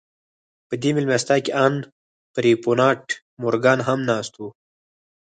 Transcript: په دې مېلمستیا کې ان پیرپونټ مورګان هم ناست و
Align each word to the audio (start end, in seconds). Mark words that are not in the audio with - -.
په 0.67 0.73
دې 0.81 0.89
مېلمستیا 0.95 1.37
کې 1.45 1.51
ان 1.65 1.75
پیرپونټ 2.33 3.05
مورګان 3.41 3.79
هم 3.87 3.99
ناست 4.09 4.33
و 4.37 4.41